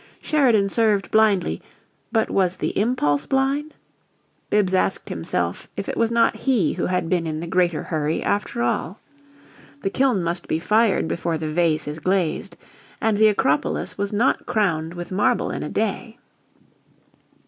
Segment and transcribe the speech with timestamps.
[0.19, 1.61] Sheridan served blindly
[2.11, 3.75] but was the impulse blind?
[4.49, 8.23] Bibbs asked himself if it was not he who had been in the greater hurry,
[8.23, 8.99] after all.
[9.83, 12.57] The kiln must be fired before the vase is glazed,
[12.99, 16.17] and the Acropolis was not crowned with marble in a day.